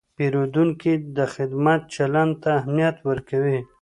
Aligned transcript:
پیرودونکی 0.17 0.93
د 1.17 1.19
خدمت 1.33 1.81
چلند 1.95 2.31
ته 2.41 2.49
اهمیت 2.59 2.95
ورکوي. 3.09 3.59